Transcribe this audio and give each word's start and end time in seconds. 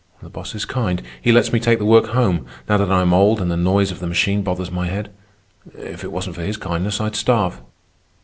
The 0.23 0.31
boss 0.31 0.55
is 0.55 0.65
kind. 0.65 1.03
He 1.21 1.31
lets 1.31 1.53
me 1.53 1.59
take 1.59 1.77
the 1.77 1.85
work 1.85 2.07
home, 2.07 2.47
now 2.67 2.77
that 2.77 2.91
I 2.91 3.01
am 3.01 3.13
old 3.13 3.39
and 3.39 3.51
the 3.51 3.55
noise 3.55 3.91
of 3.91 3.99
the 3.99 4.07
machine 4.07 4.41
bothers 4.41 4.71
my 4.71 4.87
head. 4.87 5.11
If 5.77 6.03
it 6.03 6.11
wasn't 6.11 6.37
for 6.37 6.41
his 6.41 6.57
kindness, 6.57 6.99
I'd 6.99 7.15
starve. 7.15 7.61